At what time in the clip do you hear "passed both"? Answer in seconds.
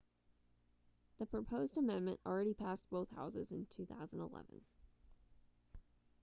2.55-3.11